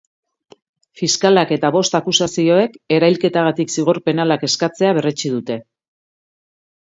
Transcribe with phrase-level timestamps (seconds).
[1.01, 5.59] Fiskalak eta bost akusazioek erailketagatik zigor penalak eskatzea berretsi dute.